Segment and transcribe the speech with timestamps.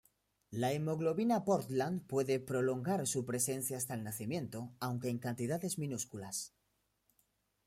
[0.49, 6.55] La hemoglobina Portland puede prolongar su presencia hasta el nacimiento, aunque en cantidades minúsculas.